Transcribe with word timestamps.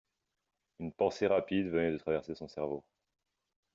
Une 0.79 0.91
pensée 0.91 1.27
rapide 1.27 1.69
venait 1.69 1.91
de 1.91 1.97
traverser 1.99 2.33
son 2.33 2.47
cerveau. 2.47 2.83